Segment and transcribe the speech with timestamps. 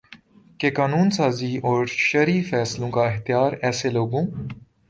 [0.59, 4.25] کہ قانون سازی اور شرعی فیصلوں کا اختیار ایسے لوگوں